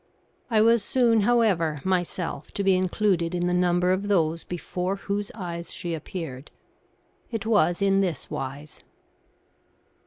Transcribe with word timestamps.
I 0.49 0.63
was 0.63 0.81
soon, 0.83 1.19
however, 1.21 1.79
myself 1.83 2.51
to 2.53 2.63
be 2.63 2.73
included 2.73 3.35
in 3.35 3.45
the 3.45 3.53
number 3.53 3.91
of 3.91 4.07
those 4.07 4.43
before 4.43 4.95
whose 4.95 5.29
eyes 5.35 5.71
she 5.71 5.93
appeared. 5.93 6.49
It 7.29 7.45
was 7.45 7.83
in 7.83 8.01
this 8.01 8.27
wise. 8.31 8.81